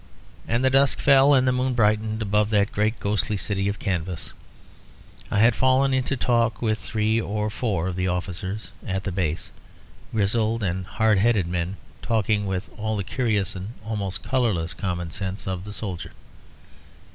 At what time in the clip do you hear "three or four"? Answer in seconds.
6.79-7.87